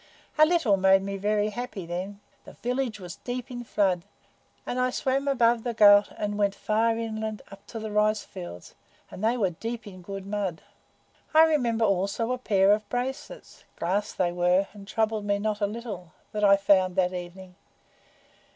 [0.39, 2.21] A little made me very happy then.
[2.45, 4.01] The village was deep in flood,
[4.65, 8.73] and I swam above the Ghaut and went far inland, up to the rice fields,
[9.11, 10.63] and they were deep in good mud.
[11.35, 15.67] I remember also a pair of bracelets (glass they were, and troubled me not a
[15.67, 17.53] little) that I found that evening.